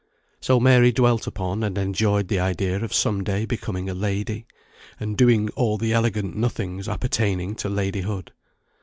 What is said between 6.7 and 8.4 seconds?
appertaining to ladyhood.